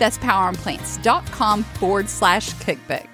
That's 0.00 0.18
poweronplants.com 0.18 1.62
forward 1.62 2.08
slash 2.08 2.54
cookbook. 2.54 3.06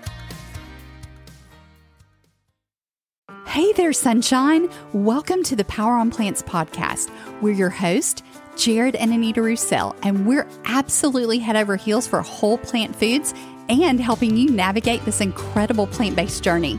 Hey 3.49 3.73
there, 3.73 3.93
sunshine. 3.93 4.69
Welcome 4.93 5.43
to 5.45 5.57
the 5.57 5.65
Power 5.65 5.95
on 5.95 6.11
Plants 6.11 6.43
podcast. 6.43 7.11
We're 7.43 7.55
your 7.55 7.71
host, 7.71 8.23
Jared 8.57 8.95
and 8.95 9.12
Anita 9.12 9.43
Roussel, 9.43 9.97
and 10.03 10.27
we're 10.27 10.47
absolutely 10.67 11.39
head 11.41 11.56
over 11.56 11.75
heels 11.75 12.06
for 12.06 12.23
whole 12.23 12.59
plant 12.59 12.95
foods 12.95 13.34
and 13.69 14.00
helping 14.00 14.37
you 14.37 14.48
navigate 14.50 15.05
this 15.05 15.21
incredible 15.21 15.89
plant 15.89 16.15
based 16.15 16.45
journey. 16.45 16.78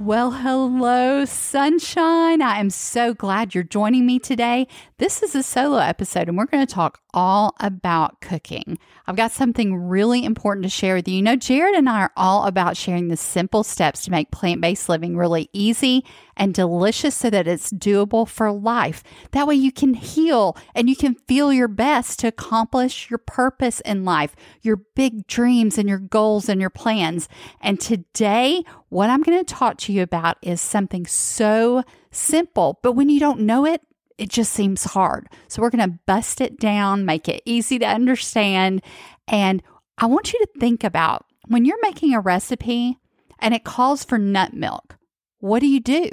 Well, 0.00 0.30
hello, 0.30 1.24
sunshine. 1.24 2.40
I 2.40 2.60
am 2.60 2.70
so 2.70 3.14
glad 3.14 3.52
you're 3.52 3.64
joining 3.64 4.06
me 4.06 4.20
today. 4.20 4.68
This 4.98 5.24
is 5.24 5.34
a 5.34 5.42
solo 5.42 5.78
episode, 5.78 6.28
and 6.28 6.38
we're 6.38 6.46
going 6.46 6.64
to 6.64 6.72
talk 6.72 7.00
all 7.18 7.56
about 7.58 8.20
cooking. 8.20 8.78
I've 9.08 9.16
got 9.16 9.32
something 9.32 9.74
really 9.74 10.24
important 10.24 10.62
to 10.62 10.68
share 10.68 10.94
with 10.94 11.08
you. 11.08 11.16
You 11.16 11.22
know, 11.22 11.34
Jared 11.34 11.74
and 11.74 11.88
I 11.88 12.02
are 12.02 12.12
all 12.16 12.46
about 12.46 12.76
sharing 12.76 13.08
the 13.08 13.16
simple 13.16 13.64
steps 13.64 14.04
to 14.04 14.12
make 14.12 14.30
plant 14.30 14.60
based 14.60 14.88
living 14.88 15.16
really 15.16 15.50
easy 15.52 16.04
and 16.36 16.54
delicious 16.54 17.16
so 17.16 17.28
that 17.28 17.48
it's 17.48 17.72
doable 17.72 18.28
for 18.28 18.52
life. 18.52 19.02
That 19.32 19.48
way 19.48 19.56
you 19.56 19.72
can 19.72 19.94
heal 19.94 20.56
and 20.76 20.88
you 20.88 20.94
can 20.94 21.16
feel 21.26 21.52
your 21.52 21.66
best 21.66 22.20
to 22.20 22.28
accomplish 22.28 23.10
your 23.10 23.18
purpose 23.18 23.80
in 23.80 24.04
life, 24.04 24.36
your 24.62 24.76
big 24.76 25.26
dreams 25.26 25.76
and 25.76 25.88
your 25.88 25.98
goals 25.98 26.48
and 26.48 26.60
your 26.60 26.70
plans. 26.70 27.28
And 27.60 27.80
today, 27.80 28.62
what 28.90 29.10
I'm 29.10 29.24
going 29.24 29.44
to 29.44 29.54
talk 29.54 29.78
to 29.78 29.92
you 29.92 30.02
about 30.02 30.36
is 30.40 30.60
something 30.60 31.04
so 31.04 31.82
simple, 32.12 32.78
but 32.80 32.92
when 32.92 33.08
you 33.08 33.18
don't 33.18 33.40
know 33.40 33.64
it, 33.64 33.82
it 34.18 34.28
just 34.28 34.52
seems 34.52 34.84
hard. 34.84 35.28
So 35.46 35.62
we're 35.62 35.70
going 35.70 35.90
to 35.90 35.98
bust 36.06 36.40
it 36.40 36.58
down, 36.58 37.04
make 37.04 37.28
it 37.28 37.42
easy 37.44 37.78
to 37.78 37.86
understand. 37.86 38.82
And 39.26 39.62
I 39.96 40.06
want 40.06 40.32
you 40.32 40.38
to 40.40 40.60
think 40.60 40.84
about 40.84 41.24
when 41.46 41.64
you're 41.64 41.80
making 41.82 42.14
a 42.14 42.20
recipe 42.20 42.98
and 43.38 43.54
it 43.54 43.64
calls 43.64 44.04
for 44.04 44.18
nut 44.18 44.52
milk, 44.52 44.96
what 45.38 45.60
do 45.60 45.66
you 45.66 45.80
do? 45.80 46.10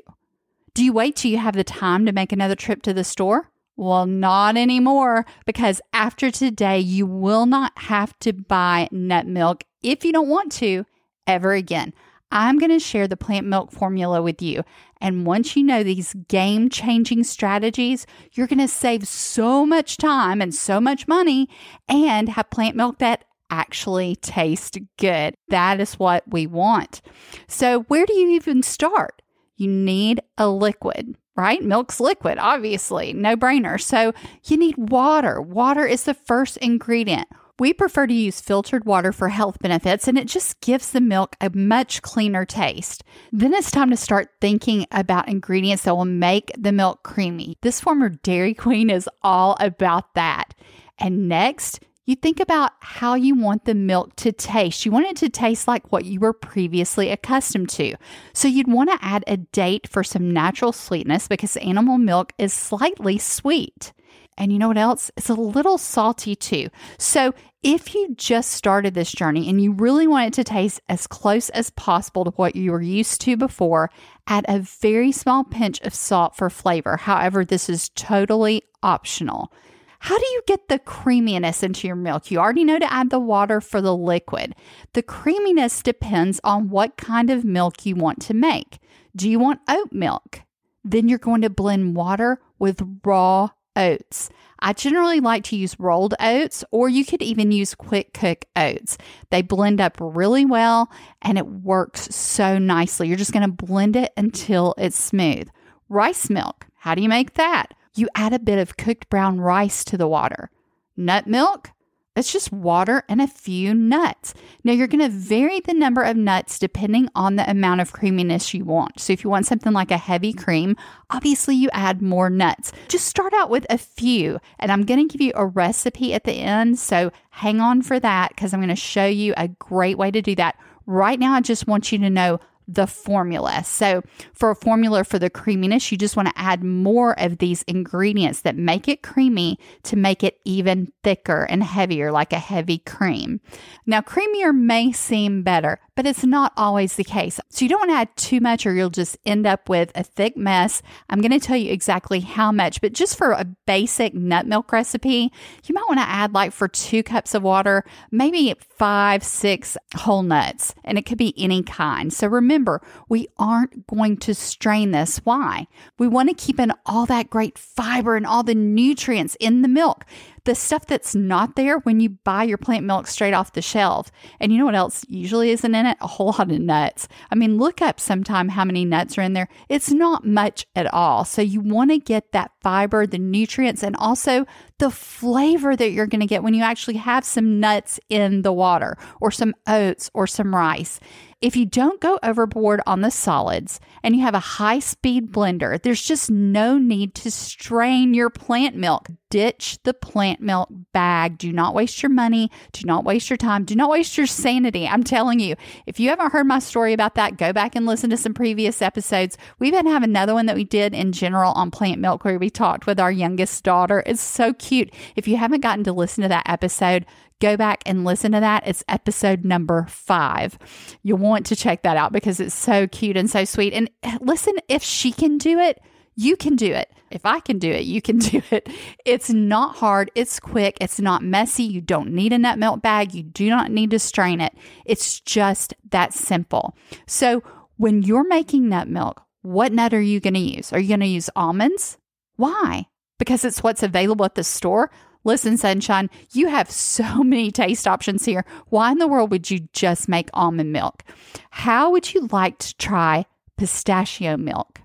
Do 0.73 0.83
you 0.83 0.93
wait 0.93 1.15
till 1.15 1.31
you 1.31 1.37
have 1.37 1.55
the 1.55 1.63
time 1.63 2.05
to 2.05 2.11
make 2.11 2.31
another 2.31 2.55
trip 2.55 2.81
to 2.83 2.93
the 2.93 3.03
store? 3.03 3.49
Well, 3.77 4.05
not 4.05 4.55
anymore 4.55 5.25
because 5.45 5.81
after 5.91 6.31
today, 6.31 6.79
you 6.79 7.05
will 7.05 7.45
not 7.45 7.73
have 7.77 8.17
to 8.19 8.31
buy 8.31 8.87
nut 8.91 9.27
milk 9.27 9.63
if 9.81 10.05
you 10.05 10.13
don't 10.13 10.29
want 10.29 10.51
to 10.53 10.85
ever 11.27 11.53
again. 11.53 11.93
I'm 12.31 12.57
going 12.57 12.71
to 12.71 12.79
share 12.79 13.07
the 13.07 13.17
plant 13.17 13.47
milk 13.47 13.71
formula 13.71 14.21
with 14.21 14.41
you. 14.41 14.63
And 14.99 15.25
once 15.25 15.55
you 15.55 15.63
know 15.63 15.83
these 15.83 16.13
game 16.27 16.69
changing 16.69 17.23
strategies, 17.23 18.05
you're 18.33 18.47
going 18.47 18.59
to 18.59 18.67
save 18.67 19.07
so 19.07 19.65
much 19.65 19.97
time 19.97 20.41
and 20.41 20.53
so 20.53 20.81
much 20.81 21.07
money 21.07 21.47
and 21.87 22.29
have 22.29 22.49
plant 22.49 22.75
milk 22.75 22.99
that 22.99 23.25
actually 23.49 24.15
tastes 24.17 24.77
good. 24.97 25.35
That 25.49 25.79
is 25.79 25.93
what 25.95 26.23
we 26.27 26.47
want. 26.47 27.01
So, 27.47 27.81
where 27.83 28.05
do 28.05 28.13
you 28.13 28.29
even 28.29 28.63
start? 28.63 29.21
You 29.55 29.67
need 29.69 30.21
a 30.37 30.49
liquid 30.49 31.15
right? 31.35 31.61
Milk's 31.61 31.99
liquid, 31.99 32.37
obviously, 32.39 33.13
no 33.13 33.35
brainer. 33.35 33.79
So 33.79 34.13
you 34.45 34.57
need 34.57 34.77
water. 34.77 35.41
Water 35.41 35.85
is 35.85 36.03
the 36.03 36.13
first 36.13 36.57
ingredient. 36.57 37.27
We 37.57 37.71
prefer 37.71 38.05
to 38.05 38.13
use 38.13 38.41
filtered 38.41 38.83
water 38.83 39.13
for 39.13 39.29
health 39.29 39.59
benefits, 39.59 40.09
and 40.09 40.17
it 40.17 40.27
just 40.27 40.59
gives 40.59 40.91
the 40.91 40.99
milk 40.99 41.37
a 41.39 41.49
much 41.51 42.01
cleaner 42.01 42.43
taste. 42.43 43.01
Then 43.31 43.53
it's 43.53 43.71
time 43.71 43.91
to 43.91 43.97
start 43.97 44.29
thinking 44.41 44.85
about 44.91 45.29
ingredients 45.29 45.83
that 45.83 45.95
will 45.95 46.03
make 46.03 46.51
the 46.57 46.73
milk 46.73 47.03
creamy. 47.03 47.57
This 47.61 47.79
former 47.79 48.09
Dairy 48.09 48.53
Queen 48.65 48.89
is 48.89 49.09
all 49.23 49.55
about 49.61 50.15
that. 50.15 50.53
And 50.99 51.29
next, 51.29 51.79
you 52.05 52.15
think 52.15 52.41
about 52.41 52.73
how 52.81 53.15
you 53.15 53.35
want 53.35 53.63
the 53.63 53.73
milk 53.73 54.17
to 54.17 54.33
taste. 54.33 54.85
You 54.85 54.91
want 54.91 55.07
it 55.07 55.15
to 55.17 55.29
taste 55.29 55.65
like 55.65 55.91
what 55.93 56.03
you 56.03 56.19
were 56.19 56.33
previously 56.33 57.09
accustomed 57.09 57.69
to. 57.69 57.95
So 58.33 58.49
you'd 58.49 58.67
want 58.67 58.91
to 58.91 58.99
add 59.01 59.23
a 59.27 59.37
date 59.37 59.87
for 59.87 60.03
some 60.03 60.29
natural 60.29 60.73
sweetness 60.73 61.29
because 61.29 61.55
animal 61.57 61.97
milk 61.97 62.33
is 62.37 62.51
slightly 62.51 63.17
sweet. 63.17 63.93
And 64.37 64.51
you 64.51 64.59
know 64.59 64.67
what 64.67 64.77
else? 64.77 65.11
It's 65.15 65.29
a 65.29 65.33
little 65.33 65.77
salty 65.77 66.35
too. 66.35 66.69
So 66.97 67.33
if 67.63 67.95
you 67.95 68.13
just 68.15 68.51
started 68.51 68.93
this 68.93 69.11
journey 69.11 69.49
and 69.49 69.61
you 69.61 69.71
really 69.71 70.07
want 70.07 70.27
it 70.27 70.33
to 70.33 70.43
taste 70.43 70.81
as 70.89 71.07
close 71.07 71.49
as 71.49 71.69
possible 71.71 72.25
to 72.25 72.31
what 72.31 72.55
you 72.55 72.71
were 72.71 72.81
used 72.81 73.21
to 73.21 73.37
before, 73.37 73.89
add 74.27 74.45
a 74.47 74.59
very 74.59 75.11
small 75.11 75.43
pinch 75.43 75.79
of 75.81 75.95
salt 75.95 76.35
for 76.35 76.49
flavor. 76.49 76.97
However, 76.97 77.45
this 77.45 77.69
is 77.69 77.89
totally 77.89 78.61
optional. 78.83 79.51
How 79.99 80.17
do 80.17 80.25
you 80.25 80.41
get 80.45 80.67
the 80.67 80.77
creaminess 80.77 81.63
into 81.63 81.87
your 81.87 81.95
milk? 81.95 82.29
You 82.29 82.37
already 82.37 82.63
know 82.63 82.77
to 82.77 82.93
add 82.93 83.09
the 83.09 83.19
water 83.19 83.59
for 83.59 83.81
the 83.81 83.95
liquid. 83.95 84.53
The 84.93 85.01
creaminess 85.01 85.81
depends 85.81 86.39
on 86.43 86.69
what 86.69 86.97
kind 86.97 87.31
of 87.31 87.43
milk 87.43 87.85
you 87.85 87.95
want 87.95 88.21
to 88.23 88.35
make. 88.35 88.77
Do 89.15 89.27
you 89.27 89.39
want 89.39 89.61
oat 89.67 89.91
milk? 89.91 90.41
Then 90.83 91.09
you're 91.09 91.17
going 91.17 91.41
to 91.41 91.49
blend 91.49 91.95
water 91.95 92.39
with 92.59 92.99
raw 93.03 93.49
oats. 93.75 94.29
I 94.59 94.73
generally 94.73 95.19
like 95.19 95.43
to 95.45 95.55
use 95.55 95.79
rolled 95.79 96.15
oats, 96.19 96.63
or 96.71 96.89
you 96.89 97.05
could 97.05 97.21
even 97.21 97.51
use 97.51 97.75
quick 97.75 98.13
cook 98.13 98.45
oats. 98.55 98.97
They 99.29 99.41
blend 99.41 99.81
up 99.81 99.97
really 99.99 100.45
well 100.45 100.89
and 101.21 101.37
it 101.37 101.45
works 101.45 102.15
so 102.15 102.57
nicely. 102.57 103.07
You're 103.07 103.17
just 103.17 103.33
going 103.33 103.45
to 103.45 103.65
blend 103.65 103.95
it 103.95 104.11
until 104.17 104.73
it's 104.77 104.99
smooth. 104.99 105.49
Rice 105.89 106.29
milk, 106.29 106.65
how 106.77 106.95
do 106.95 107.01
you 107.01 107.09
make 107.09 107.35
that? 107.35 107.73
You 107.95 108.09
add 108.15 108.33
a 108.33 108.39
bit 108.39 108.59
of 108.59 108.77
cooked 108.77 109.09
brown 109.09 109.39
rice 109.39 109.83
to 109.85 109.97
the 109.97 110.07
water. 110.07 110.49
Nut 110.97 111.27
milk, 111.27 111.71
It's 112.15 112.31
just 112.31 112.51
water 112.51 113.03
and 113.09 113.21
a 113.21 113.27
few 113.27 113.73
nuts. 113.73 114.33
Now, 114.63 114.71
you're 114.71 114.87
going 114.87 115.03
to 115.03 115.09
vary 115.09 115.59
the 115.59 115.73
number 115.73 116.01
of 116.01 116.15
nuts 116.15 116.57
depending 116.57 117.09
on 117.13 117.35
the 117.35 117.49
amount 117.49 117.81
of 117.81 117.91
creaminess 117.91 118.53
you 118.53 118.63
want. 118.63 118.99
So, 118.99 119.11
if 119.11 119.23
you 119.23 119.29
want 119.29 119.45
something 119.45 119.73
like 119.73 119.91
a 119.91 119.97
heavy 119.97 120.31
cream, 120.31 120.77
obviously 121.09 121.55
you 121.55 121.69
add 121.73 122.01
more 122.01 122.29
nuts. 122.29 122.71
Just 122.87 123.07
start 123.07 123.33
out 123.33 123.49
with 123.49 123.65
a 123.69 123.77
few, 123.77 124.39
and 124.59 124.71
I'm 124.71 124.85
going 124.85 125.05
to 125.05 125.11
give 125.11 125.21
you 125.21 125.33
a 125.35 125.45
recipe 125.45 126.13
at 126.13 126.23
the 126.23 126.33
end. 126.33 126.79
So, 126.79 127.11
hang 127.31 127.59
on 127.59 127.81
for 127.81 127.99
that 127.99 128.29
because 128.29 128.53
I'm 128.53 128.61
going 128.61 128.69
to 128.69 128.75
show 128.75 129.05
you 129.05 129.33
a 129.35 129.49
great 129.49 129.97
way 129.97 130.09
to 130.11 130.21
do 130.21 130.35
that. 130.35 130.57
Right 130.85 131.19
now, 131.19 131.33
I 131.33 131.41
just 131.41 131.67
want 131.67 131.91
you 131.91 131.97
to 131.99 132.09
know 132.09 132.39
the 132.67 132.87
formula. 132.87 133.63
So, 133.63 134.01
for 134.33 134.51
a 134.51 134.55
formula 134.55 135.03
for 135.03 135.19
the 135.19 135.29
creaminess, 135.29 135.91
you 135.91 135.97
just 135.97 136.15
want 136.15 136.29
to 136.29 136.37
add 136.37 136.63
more 136.63 137.19
of 137.19 137.37
these 137.37 137.63
ingredients 137.63 138.41
that 138.41 138.55
make 138.55 138.87
it 138.87 139.03
creamy 139.03 139.59
to 139.83 139.95
make 139.95 140.23
it 140.23 140.39
even 140.45 140.91
thicker 141.03 141.43
and 141.43 141.63
heavier, 141.63 142.11
like 142.11 142.33
a 142.33 142.39
heavy 142.39 142.79
cream. 142.79 143.41
Now, 143.85 144.01
creamier 144.01 144.55
may 144.55 144.91
seem 144.91 145.43
better, 145.43 145.79
but 145.95 146.05
it's 146.05 146.23
not 146.23 146.53
always 146.57 146.95
the 146.95 147.03
case. 147.03 147.39
So, 147.49 147.65
you 147.65 147.69
don't 147.69 147.87
want 147.87 147.91
to 147.91 147.97
add 147.97 148.15
too 148.17 148.39
much 148.39 148.65
or 148.65 148.73
you'll 148.73 148.89
just 148.89 149.17
end 149.25 149.47
up 149.47 149.69
with 149.69 149.91
a 149.95 150.03
thick 150.03 150.35
mess. 150.37 150.81
I'm 151.09 151.21
going 151.21 151.31
to 151.31 151.39
tell 151.39 151.57
you 151.57 151.71
exactly 151.71 152.19
how 152.19 152.51
much, 152.51 152.81
but 152.81 152.93
just 152.93 153.17
for 153.17 153.31
a 153.31 153.45
basic 153.65 154.13
nut 154.13 154.45
milk 154.45 154.71
recipe, 154.71 155.31
you 155.63 155.73
might 155.73 155.87
want 155.87 155.99
to 155.99 156.07
add 156.07 156.33
like 156.33 156.51
for 156.51 156.67
two 156.67 157.03
cups 157.03 157.33
of 157.33 157.43
water, 157.43 157.83
maybe 158.11 158.53
five, 158.59 159.23
six 159.23 159.77
whole 159.95 160.23
nuts, 160.23 160.75
and 160.83 160.97
it 160.97 161.05
could 161.05 161.17
be 161.17 161.33
any 161.37 161.63
kind. 161.63 162.11
So, 162.11 162.27
remember 162.27 162.81
we 163.07 163.27
aren't 163.37 163.87
going 163.87 164.17
to 164.17 164.35
strain 164.35 164.91
this. 164.91 165.17
Why? 165.19 165.67
We 165.97 166.07
want 166.07 166.29
to 166.29 166.35
keep 166.35 166.59
in 166.59 166.73
all 166.85 167.05
that 167.05 167.29
great 167.29 167.57
fiber 167.57 168.15
and 168.15 168.25
all 168.25 168.43
the 168.43 168.55
nutrients 168.55 169.37
in 169.39 169.61
the 169.61 169.67
milk 169.67 170.05
the 170.45 170.55
stuff 170.55 170.85
that's 170.85 171.13
not 171.13 171.55
there 171.55 171.79
when 171.79 171.99
you 171.99 172.09
buy 172.09 172.43
your 172.43 172.57
plant 172.57 172.85
milk 172.85 173.07
straight 173.07 173.33
off 173.33 173.53
the 173.53 173.61
shelf. 173.61 174.11
And 174.39 174.51
you 174.51 174.57
know 174.57 174.65
what 174.65 174.75
else 174.75 175.03
usually 175.07 175.49
isn't 175.51 175.75
in 175.75 175.85
it? 175.85 175.97
A 176.01 176.07
whole 176.07 176.27
lot 176.27 176.51
of 176.51 176.59
nuts. 176.59 177.07
I 177.31 177.35
mean, 177.35 177.57
look 177.57 177.81
up 177.81 177.99
sometime 177.99 178.49
how 178.49 178.63
many 178.63 178.85
nuts 178.85 179.17
are 179.17 179.21
in 179.21 179.33
there. 179.33 179.49
It's 179.69 179.91
not 179.91 180.25
much 180.25 180.65
at 180.75 180.91
all. 180.93 181.25
So 181.25 181.41
you 181.41 181.61
want 181.61 181.91
to 181.91 181.97
get 181.97 182.31
that 182.31 182.51
fiber, 182.61 183.05
the 183.05 183.17
nutrients, 183.17 183.83
and 183.83 183.95
also 183.95 184.45
the 184.77 184.91
flavor 184.91 185.75
that 185.75 185.91
you're 185.91 186.07
going 186.07 186.21
to 186.21 186.27
get 186.27 186.43
when 186.43 186.53
you 186.53 186.63
actually 186.63 186.97
have 186.97 187.25
some 187.25 187.59
nuts 187.59 187.99
in 188.09 188.43
the 188.43 188.53
water 188.53 188.97
or 189.19 189.31
some 189.31 189.53
oats 189.67 190.11
or 190.13 190.27
some 190.27 190.53
rice. 190.53 190.99
If 191.45 191.55
you 191.55 191.67
don't 191.67 192.01
go 192.01 192.17
overboard 192.23 192.81
on 192.87 193.01
the 193.01 193.11
solids 193.11 193.79
and 194.01 194.15
you 194.15 194.23
have 194.23 194.33
a 194.33 194.39
high 194.39 194.79
speed 194.79 195.31
blender, 195.31 195.79
there's 195.79 196.01
just 196.01 196.31
no 196.31 196.79
need 196.79 197.13
to 197.13 197.29
strain 197.29 198.15
your 198.15 198.31
plant 198.31 198.75
milk. 198.75 199.09
Ditch 199.29 199.77
the 199.83 199.93
plant 199.93 200.41
milk 200.41 200.69
bag. 200.91 201.37
Do 201.37 201.53
not 201.53 201.75
waste 201.75 202.01
your 202.01 202.09
money. 202.09 202.49
Do 202.71 202.87
not 202.87 203.03
waste 203.03 203.29
your 203.29 203.37
time. 203.37 203.63
Do 203.63 203.75
not 203.75 203.91
waste 203.91 204.17
your 204.17 204.25
sanity. 204.25 204.87
I'm 204.87 205.03
telling 205.03 205.39
you, 205.39 205.55
if 205.85 205.99
you 205.99 206.09
haven't 206.09 206.31
heard 206.31 206.47
my 206.47 206.57
story 206.57 206.93
about 206.93 207.13
that, 207.13 207.37
go 207.37 207.53
back 207.53 207.75
and 207.75 207.85
listen 207.85 208.09
to 208.09 208.17
some 208.17 208.33
previous 208.33 208.81
episodes. 208.81 209.37
We 209.59 209.67
even 209.67 209.85
have 209.85 210.01
another 210.01 210.33
one 210.33 210.47
that 210.47 210.55
we 210.55 210.63
did 210.63 210.95
in 210.95 211.11
general 211.11 211.51
on 211.51 211.69
plant 211.69 212.01
milk 212.01 212.25
where 212.25 212.39
we 212.39 212.49
talked 212.49 212.87
with 212.87 212.99
our 212.99 213.11
youngest 213.11 213.63
daughter. 213.63 214.01
It's 214.07 214.21
so 214.21 214.51
cute. 214.53 214.91
If 215.15 215.27
you 215.27 215.37
haven't 215.37 215.61
gotten 215.61 215.83
to 215.83 215.93
listen 215.93 216.23
to 216.23 216.29
that 216.29 216.49
episode, 216.49 217.05
go 217.39 217.57
back 217.57 217.83
and 217.85 218.05
listen 218.05 218.31
to 218.33 218.39
that. 218.39 218.67
It's 218.67 218.83
episode 218.87 219.45
number 219.45 219.85
five. 219.89 220.57
You'll 221.03 221.17
want 221.17 221.45
to 221.47 221.55
check 221.55 221.83
that 221.83 221.97
out 221.97 222.11
because 222.11 222.39
it's 222.39 222.55
so 222.55 222.87
cute 222.87 223.17
and 223.17 223.29
so 223.29 223.45
sweet. 223.45 223.73
And 223.73 223.89
eh, 224.03 224.17
listen, 224.21 224.55
if 224.67 224.83
she 224.83 225.11
can 225.11 225.37
do 225.37 225.59
it, 225.59 225.79
you 226.15 226.37
can 226.37 226.55
do 226.55 226.71
it. 226.71 226.91
If 227.11 227.25
I 227.25 227.39
can 227.39 227.59
do 227.59 227.69
it, 227.71 227.83
you 227.83 228.01
can 228.01 228.17
do 228.19 228.41
it. 228.51 228.69
It's 229.05 229.29
not 229.29 229.77
hard. 229.77 230.11
It's 230.15 230.39
quick. 230.39 230.77
It's 230.81 230.99
not 230.99 231.23
messy. 231.23 231.63
You 231.63 231.81
don't 231.81 232.11
need 232.11 232.33
a 232.33 232.37
nut 232.37 232.57
milk 232.57 232.81
bag. 232.81 233.13
You 233.13 233.23
do 233.23 233.49
not 233.49 233.71
need 233.71 233.91
to 233.91 233.99
strain 233.99 234.41
it. 234.41 234.53
It's 234.85 235.19
just 235.19 235.73
that 235.91 236.13
simple. 236.13 236.75
So 237.07 237.43
when 237.77 238.03
you're 238.03 238.27
making 238.27 238.69
nut 238.69 238.87
milk, 238.87 239.21
what 239.41 239.71
nut 239.71 239.93
are 239.93 240.01
you 240.01 240.19
going 240.19 240.33
to 240.33 240.39
use? 240.39 240.73
Are 240.73 240.79
you 240.79 240.87
going 240.87 241.01
to 241.01 241.05
use 241.05 241.29
almonds? 241.35 241.97
Why? 242.35 242.87
Because 243.19 243.45
it's 243.45 243.61
what's 243.61 243.83
available 243.83 244.25
at 244.25 244.35
the 244.35 244.43
store. 244.43 244.89
Listen, 245.25 245.57
Sunshine, 245.57 246.09
you 246.31 246.47
have 246.47 246.71
so 246.71 247.23
many 247.23 247.51
taste 247.51 247.87
options 247.87 248.23
here. 248.23 248.45
Why 248.69 248.91
in 248.91 248.99
the 248.99 249.07
world 249.07 249.31
would 249.31 249.51
you 249.51 249.67
just 249.73 250.07
make 250.07 250.29
almond 250.33 250.71
milk? 250.71 251.03
How 251.49 251.91
would 251.91 252.13
you 252.13 252.27
like 252.31 252.59
to 252.59 252.75
try 252.77 253.25
pistachio 253.57 254.37
milk? 254.37 254.79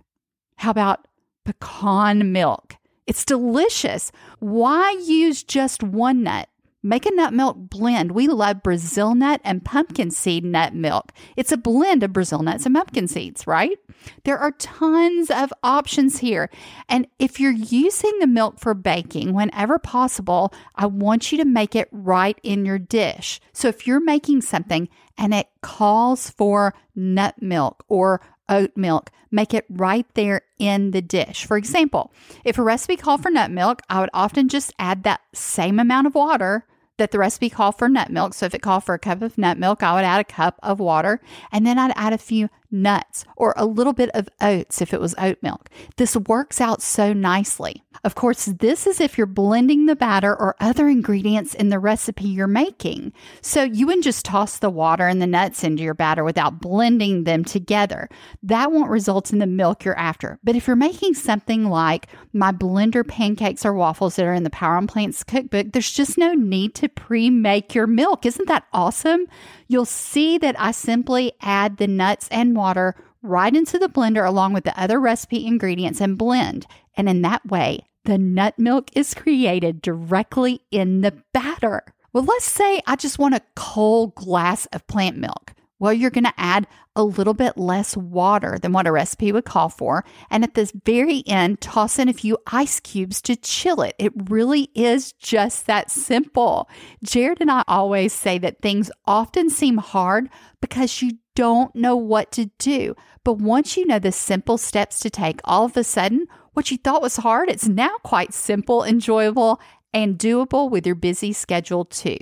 How 0.57 0.71
about 0.71 1.07
pecan 1.45 2.33
milk. 2.33 2.77
It's 3.07 3.25
delicious. 3.25 4.13
Why 4.39 4.91
use 5.05 5.43
just 5.43 5.83
one 5.83 6.23
nut? 6.23 6.49
Make 6.83 7.05
a 7.05 7.11
nut 7.11 7.35
milk 7.35 7.57
blend. 7.59 8.13
We 8.13 8.27
love 8.27 8.63
Brazil 8.63 9.15
nut 9.15 9.41
and 9.45 9.65
pumpkin 9.65 10.11
seed 10.11 10.45
nut 10.45 10.75
milk. 10.75 11.13
It's 11.37 11.53
a 11.53 11.59
blend 11.59 12.03
of 12.03 12.13
Brazil 12.13 12.43
nuts 12.43 12.65
and 12.65 12.75
pumpkin 12.75 13.07
seeds, 13.07 13.47
right? 13.47 13.79
There 14.25 14.39
are 14.39 14.53
tons 14.53 15.31
of 15.31 15.53
options 15.63 16.19
here. 16.19 16.49
And 16.89 17.07
if 17.19 17.39
you're 17.39 17.53
using 17.53 18.19
the 18.19 18.27
milk 18.27 18.59
for 18.59 18.73
baking, 18.73 19.35
whenever 19.35 19.79
possible, 19.79 20.55
I 20.75 20.87
want 20.87 21.31
you 21.31 21.39
to 21.39 21.45
make 21.45 21.77
it 21.77 21.89
right 21.93 22.39
in 22.43 22.65
your 22.65 22.79
dish. 22.79 23.41
So 23.53 23.69
if 23.69 23.87
you're 23.87 24.01
making 24.01 24.41
something 24.43 24.89
and 25.19 25.35
it 25.35 25.49
calls 25.61 26.31
for 26.31 26.75
nut 26.95 27.35
milk 27.43 27.85
or 27.89 28.23
oat 28.51 28.73
milk. 28.77 29.11
Make 29.31 29.55
it 29.55 29.65
right 29.71 30.07
there 30.15 30.43
in 30.59 30.91
the 30.91 31.01
dish. 31.01 31.47
For 31.47 31.57
example, 31.57 32.13
if 32.45 32.59
a 32.59 32.63
recipe 32.63 32.97
called 32.97 33.23
for 33.23 33.31
nut 33.31 33.51
milk, 33.51 33.81
I 33.89 34.01
would 34.01 34.11
often 34.13 34.49
just 34.49 34.75
add 34.79 35.05
that 35.05 35.21
same 35.33 35.79
amount 35.79 36.09
of 36.09 36.15
water 36.15 36.67
that 36.99 37.13
the 37.13 37.19
recipe 37.19 37.49
called 37.49 37.79
for 37.79 37.89
nut 37.89 38.11
milk. 38.11 38.35
So 38.35 38.45
if 38.45 38.55
it 38.55 38.61
called 38.61 38.85
for 38.85 38.95
a 38.95 38.99
cup 38.99 39.23
of 39.23 39.39
nut 39.39 39.57
milk, 39.57 39.83
I 39.83 39.95
would 39.95 40.05
add 40.05 40.21
a 40.21 40.25
cup 40.25 40.59
of 40.63 40.81
water 40.81 41.21
and 41.51 41.67
then 41.67 41.79
I'd 41.79 41.95
add 41.97 42.13
a 42.13 42.19
few 42.19 42.51
nuts, 42.71 43.25
or 43.37 43.55
a 43.57 43.67
little 43.67 43.93
bit 43.93 44.11
of 44.15 44.29
oats 44.41 44.81
if 44.81 44.93
it 44.95 45.01
was 45.01 45.15
oat 45.19 45.39
milk. 45.43 45.69
This 45.97 46.17
works 46.17 46.61
out 46.61 46.83
so 46.83 47.13
nicely. 47.13 47.83
Of 48.03 48.15
course, 48.15 48.47
this 48.47 48.87
is 48.87 48.99
if 48.99 49.19
you're 49.19 49.27
blending 49.27 49.85
the 49.85 49.97
batter 49.97 50.35
or 50.35 50.57
other 50.59 50.89
ingredients 50.89 51.55
in 51.55 51.69
the 51.69 51.79
recipe 51.79 52.29
you're 52.29 52.47
making. 52.47 53.13
So 53.43 53.63
you 53.63 53.87
wouldn't 53.87 54.05
just 54.05 54.25
toss 54.25 54.59
the 54.59 54.71
water 54.71 55.07
and 55.07 55.21
the 55.21 55.27
nuts 55.27 55.65
into 55.65 55.83
your 55.83 55.93
batter 55.93 56.25
without 56.25 56.63
blending 56.63 57.25
them 57.25 57.45
together. 57.45 58.09
That 58.43 58.73
won't 58.73 58.91
result 58.91 59.33
in 59.33 59.39
the 59.39 59.47
milk 59.47 59.85
you're 59.85 59.99
after. 59.99 60.39
But 60.43 60.57
if 60.57 60.67
you're 60.67 60.77
making 60.77 61.15
something 61.15 61.65
like 61.65 62.07
my 62.33 62.53
blender 62.53 63.07
pancakes 63.07 63.67
or 63.67 63.75
waffles 63.75 64.17
that 64.17 64.25
are 64.25 64.33
in 64.33 64.45
the 64.45 64.51
Power 64.51 64.77
on 64.77 64.87
Plants 64.87 65.23
cookbook, 65.23 65.73
there's 65.73 65.93
just 65.93 66.17
no 66.17 66.33
need 66.33 66.75
to 66.77 66.89
pre 66.89 67.29
make 67.29 67.75
your 67.75 67.87
milk. 67.87 68.25
Isn't 68.25 68.49
that 68.49 68.65
awesome? 68.73 69.27
You'll 69.69 69.85
see 69.85 70.39
that 70.39 70.59
I 70.59 70.71
simply 70.71 71.33
add 71.43 71.77
the 71.77 71.87
nuts 71.87 72.29
and 72.31 72.57
water 72.61 72.95
right 73.23 73.55
into 73.55 73.79
the 73.79 73.89
blender 73.89 74.27
along 74.27 74.53
with 74.53 74.65
the 74.65 74.79
other 74.81 75.01
recipe 75.01 75.47
ingredients 75.47 76.01
and 76.01 76.19
blend. 76.19 76.67
And 76.97 77.09
in 77.09 77.23
that 77.23 77.45
way, 77.47 77.81
the 78.05 78.19
nut 78.19 78.59
milk 78.59 78.91
is 78.95 79.15
created 79.15 79.83
directly 79.83 80.61
in 80.71 81.01
the 81.01 81.15
batter. 81.33 81.83
Well, 82.13 82.25
let's 82.25 82.45
say 82.45 82.83
I 82.87 82.97
just 82.97 83.19
want 83.19 83.35
a 83.35 83.43
cold 83.55 84.15
glass 84.15 84.67
of 84.67 84.87
plant 84.87 85.17
milk. 85.17 85.55
Well, 85.79 85.95
you're 85.95 86.11
going 86.11 86.25
to 86.25 86.35
add 86.37 86.67
a 86.95 87.03
little 87.05 87.33
bit 87.33 87.57
less 87.57 87.97
water 87.97 88.59
than 88.61 88.73
what 88.73 88.87
a 88.87 88.93
recipe 88.93 89.33
would 89.33 89.47
call 89.47 89.71
for. 89.71 90.05
And 90.29 90.45
at 90.45 90.55
the 90.55 90.71
very 90.85 91.23
end, 91.27 91.61
toss 91.63 91.99
in 91.99 92.09
a 92.09 92.13
few 92.13 92.37
ice 92.49 92.81
cubes 92.81 93.23
to 93.23 93.37
chill 93.37 93.81
it. 93.81 93.95
It 93.99 94.13
really 94.29 94.71
is 94.75 95.13
just 95.13 95.67
that 95.67 95.91
simple. 95.91 96.69
Jared 97.03 97.41
and 97.41 97.51
I 97.51 97.65
always 97.67 98.13
say 98.13 98.37
that 98.39 98.61
things 98.61 98.91
often 99.07 99.49
seem 99.49 99.79
hard 99.79 100.29
because 100.61 101.01
you 101.01 101.13
don't 101.41 101.75
know 101.75 101.97
what 101.97 102.31
to 102.33 102.51
do. 102.59 102.95
But 103.25 103.39
once 103.39 103.75
you 103.75 103.87
know 103.87 103.99
the 103.99 104.13
simple 104.13 104.59
steps 104.59 105.01
to 105.01 105.09
take, 105.09 105.41
all 105.45 105.65
of 105.65 105.75
a 105.75 105.83
sudden, 105.83 106.27
what 106.53 106.71
you 106.71 106.77
thought 106.77 107.01
was 107.01 107.17
hard, 107.17 107.49
it's 107.49 107.67
now 107.67 107.97
quite 108.05 108.35
simple, 108.35 108.85
enjoyable, 108.85 109.59
and 109.95 110.19
doable 110.19 110.71
with 110.71 110.85
your 110.85 110.97
busy 110.97 111.33
schedule 111.33 111.87
too. 111.87 112.19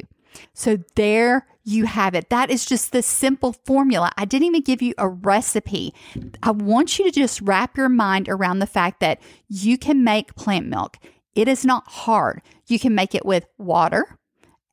So 0.54 0.78
there 0.94 1.48
you 1.64 1.86
have 1.86 2.14
it. 2.14 2.30
That 2.30 2.48
is 2.48 2.64
just 2.64 2.92
the 2.92 3.02
simple 3.02 3.54
formula. 3.66 4.12
I 4.16 4.24
didn't 4.24 4.46
even 4.46 4.62
give 4.62 4.82
you 4.82 4.94
a 4.98 5.08
recipe. 5.08 5.92
I 6.40 6.52
want 6.52 7.00
you 7.00 7.04
to 7.06 7.10
just 7.10 7.40
wrap 7.40 7.76
your 7.76 7.88
mind 7.88 8.28
around 8.28 8.60
the 8.60 8.66
fact 8.66 9.00
that 9.00 9.20
you 9.48 9.78
can 9.78 10.04
make 10.04 10.36
plant 10.36 10.68
milk. 10.68 10.96
It 11.34 11.48
is 11.48 11.64
not 11.64 11.88
hard. 11.88 12.40
You 12.68 12.78
can 12.78 12.94
make 12.94 13.16
it 13.16 13.26
with 13.26 13.46
water 13.58 14.16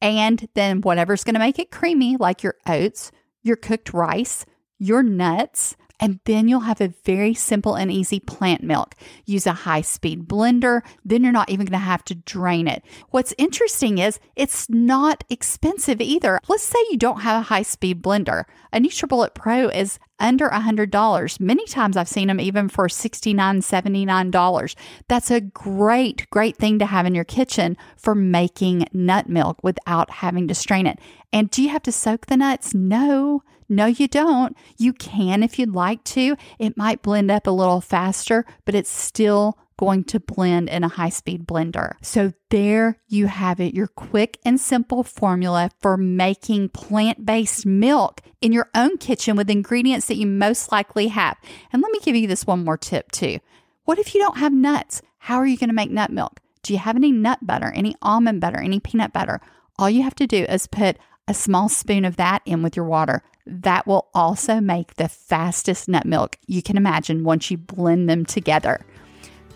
and 0.02 0.48
then 0.54 0.82
whatever's 0.82 1.24
going 1.24 1.34
to 1.34 1.40
make 1.40 1.58
it 1.58 1.72
creamy, 1.72 2.16
like 2.16 2.44
your 2.44 2.58
oats, 2.68 3.12
your 3.46 3.56
cooked 3.56 3.94
rice, 3.94 4.46
your 4.80 5.04
nuts, 5.04 5.76
and 6.00 6.20
then 6.26 6.48
you'll 6.48 6.62
have 6.62 6.82
a 6.82 6.94
very 7.06 7.34
simple 7.34 7.76
and 7.76 7.92
easy 7.92 8.20
plant 8.20 8.64
milk. 8.64 8.96
Use 9.26 9.48
a 9.48 9.54
high 9.54 9.82
speed 9.82 10.28
blender, 10.28 10.82
then 11.04 11.24
you're 11.24 11.32
not 11.32 11.50
even 11.50 11.66
going 11.66 11.80
to 11.80 11.86
have 11.86 12.04
to 12.06 12.16
drain 12.16 12.68
it. 12.68 12.84
What's 13.10 13.34
interesting 13.38 13.98
is 13.98 14.20
it's 14.36 14.70
not 14.70 15.24
expensive 15.30 16.02
either. 16.02 16.40
Let's 16.48 16.64
say 16.64 16.80
you 16.92 16.98
don't 16.98 17.22
have 17.22 17.42
a 17.42 17.46
high 17.46 17.64
speed 17.64 18.02
blender. 18.02 18.46
A 18.74 18.80
NutriBullet 18.80 19.34
Pro 19.34 19.70
is 19.70 20.00
under 20.20 20.50
$100. 20.50 21.40
Many 21.40 21.66
times 21.66 21.98
I've 21.98 22.08
seen 22.08 22.28
them 22.28 22.40
even 22.40 22.70
for 22.70 22.88
$69, 22.88 23.36
$79. 23.36 24.76
That's 25.08 25.32
a 25.32 25.42
great, 25.42 26.30
great 26.30 26.58
thing 26.58 26.80
to 26.80 26.86
have 26.86 27.06
in 27.06 27.16
your 27.16 27.26
kitchen 27.26 27.78
for 27.98 28.16
making 28.16 28.88
nut 28.94 29.30
milk 29.30 29.60
without 29.64 30.10
having 30.10 30.48
to 30.48 30.56
strain 30.56 30.88
it. 30.88 31.00
And 31.34 31.50
do 31.50 31.62
you 31.62 31.70
have 31.70 31.84
to 31.84 31.92
soak 31.92 32.28
the 32.28 32.38
nuts? 32.38 32.74
No. 32.74 33.44
No, 33.68 33.86
you 33.86 34.08
don't. 34.08 34.56
You 34.78 34.94
can 34.94 35.44
if 35.44 35.58
you'd 35.58 35.74
like 35.74 36.04
to. 36.06 36.36
It 36.60 36.78
might 36.78 37.02
blend 37.02 37.32
up 37.32 37.48
a 37.48 37.52
little 37.52 37.82
faster, 37.82 38.46
but 38.64 38.76
it's 38.76 38.92
still 38.92 39.58
going 39.78 40.04
to 40.06 40.20
blend 40.20 40.70
in 40.70 40.84
a 40.84 40.90
high 40.90 41.10
speed 41.10 41.46
blender. 41.46 41.94
So 42.02 42.34
there 42.50 42.98
you 43.08 43.28
have 43.28 43.60
it, 43.60 43.74
your 43.74 43.88
quick 43.88 44.38
and 44.46 44.60
simple 44.60 45.04
formula 45.04 45.70
for 45.82 45.98
making 45.98 46.70
plant 46.70 47.26
based 47.26 47.66
milk 47.66 48.22
in 48.42 48.54
your 48.54 48.70
own 48.74 48.98
kitchen 48.98 49.36
with 49.36 49.50
ingredients 49.50 50.08
that 50.08 50.18
you 50.18 50.28
most 50.28 50.72
likely 50.72 51.08
have. 51.10 51.38
And 51.74 51.82
let 51.82 51.92
me 51.92 52.00
give 52.00 52.16
you 52.16 52.28
this 52.28 52.48
one 52.48 52.64
more 52.64 52.78
tip 52.78 53.12
too. 53.12 53.40
What 53.84 54.00
if 54.00 54.14
you 54.14 54.22
don't 54.22 54.38
have 54.38 54.54
nuts? 54.54 55.02
How 55.18 55.38
are 55.38 55.48
you 55.48 55.58
going 55.58 55.70
to 55.70 55.76
make 55.76 55.92
nut 55.92 56.12
milk? 56.12 56.40
Do 56.64 56.74
you 56.74 56.80
have 56.80 56.96
any 56.96 57.12
nut 57.12 57.40
butter, 57.42 57.72
any 57.76 57.96
almond 58.02 58.42
butter, 58.42 58.60
any 58.60 58.80
peanut 58.80 59.14
butter? 59.14 59.42
All 59.78 59.90
you 59.90 60.04
have 60.04 60.16
to 60.16 60.28
do 60.28 60.46
is 60.46 60.68
put 60.68 60.98
a 61.28 61.34
small 61.34 61.70
spoon 61.70 62.06
of 62.06 62.16
that 62.16 62.42
in 62.46 62.64
with 62.64 62.76
your 62.76 62.86
water. 62.86 63.24
That 63.48 63.86
will 63.86 64.08
also 64.14 64.60
make 64.60 64.96
the 64.96 65.08
fastest 65.08 65.88
nut 65.88 66.06
milk 66.06 66.38
you 66.48 66.62
can 66.62 66.78
imagine 66.78 67.24
once 67.24 67.52
you 67.52 67.58
blend 67.58 68.10
them 68.10 68.26
together. 68.26 68.86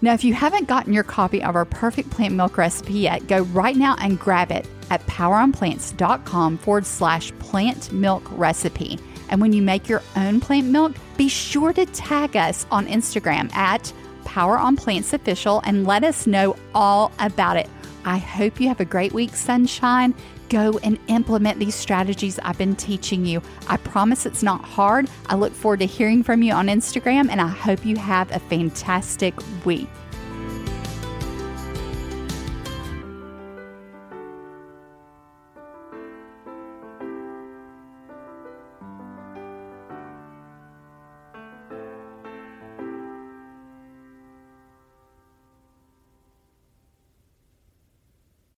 Now, 0.01 0.13
if 0.13 0.23
you 0.23 0.33
haven't 0.33 0.67
gotten 0.67 0.93
your 0.93 1.03
copy 1.03 1.43
of 1.43 1.55
our 1.55 1.65
perfect 1.65 2.09
plant 2.09 2.33
milk 2.33 2.57
recipe 2.57 2.93
yet, 2.93 3.27
go 3.27 3.41
right 3.41 3.75
now 3.75 3.95
and 3.99 4.17
grab 4.17 4.51
it 4.51 4.65
at 4.89 5.05
poweronplants.com 5.07 6.57
forward 6.59 6.85
slash 6.85 7.31
plant 7.39 7.91
milk 7.91 8.23
recipe. 8.31 8.97
And 9.29 9.41
when 9.41 9.53
you 9.53 9.61
make 9.61 9.89
your 9.89 10.01
own 10.15 10.39
plant 10.39 10.67
milk, 10.67 10.93
be 11.17 11.27
sure 11.27 11.73
to 11.73 11.85
tag 11.87 12.37
us 12.37 12.65
on 12.71 12.87
Instagram 12.87 13.53
at 13.53 13.91
Power 14.23 14.57
on 14.57 14.77
Plants 14.77 15.11
Official 15.13 15.61
and 15.65 15.85
let 15.85 16.03
us 16.03 16.25
know 16.25 16.55
all 16.73 17.11
about 17.19 17.57
it. 17.57 17.69
I 18.05 18.17
hope 18.17 18.61
you 18.61 18.69
have 18.69 18.79
a 18.79 18.85
great 18.85 19.11
week, 19.11 19.35
sunshine. 19.35 20.15
Go 20.49 20.79
and 20.83 20.97
implement 21.07 21.59
these 21.59 21.75
strategies 21.75 22.39
I've 22.39 22.57
been 22.57 22.75
teaching 22.75 23.23
you. 23.23 23.41
I 23.67 23.77
promise 23.77 24.25
it's 24.25 24.41
not 24.41 24.63
hard. 24.63 25.07
I 25.27 25.35
look 25.35 25.53
forward 25.53 25.79
to 25.81 25.85
hearing 25.85 26.23
from 26.23 26.41
you 26.41 26.53
on 26.53 26.67
Instagram, 26.67 27.29
and 27.29 27.39
I 27.39 27.47
hope 27.47 27.85
you 27.85 27.95
have 27.97 28.31
a 28.31 28.39
fantastic 28.39 29.35
week. 29.63 29.87